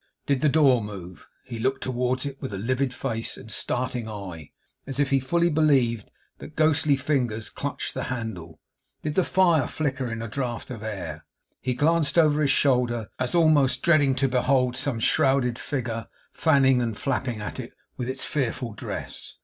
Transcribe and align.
Did 0.25 0.41
the 0.41 0.49
door 0.49 0.83
move, 0.83 1.27
he 1.43 1.59
looked 1.59 1.83
towards 1.83 2.25
it 2.25 2.41
with 2.41 2.51
a 2.55 2.57
livid 2.57 2.91
face 2.91 3.37
and 3.37 3.51
starting 3.51 4.09
eye, 4.09 4.49
as 4.87 4.99
if 4.99 5.11
he 5.11 5.19
fully 5.19 5.51
believed 5.51 6.09
that 6.39 6.55
ghostly 6.55 6.95
fingers 6.95 7.51
clutched 7.51 7.93
the 7.93 8.05
handle. 8.05 8.59
Did 9.03 9.13
the 9.13 9.23
fire 9.23 9.67
flicker 9.67 10.11
in 10.11 10.23
a 10.23 10.27
draught 10.27 10.71
of 10.71 10.81
air, 10.81 11.23
he 11.61 11.75
glanced 11.75 12.17
over 12.17 12.41
his 12.41 12.49
shoulder, 12.49 13.11
as 13.19 13.35
almost 13.35 13.83
dreading 13.83 14.15
to 14.15 14.27
behold 14.27 14.75
some 14.75 14.99
shrouded 14.99 15.59
figure 15.59 16.07
fanning 16.33 16.81
and 16.81 16.97
flapping 16.97 17.39
at 17.39 17.59
it 17.59 17.71
with 17.95 18.09
its 18.09 18.25
fearful 18.25 18.73
dress. 18.73 19.35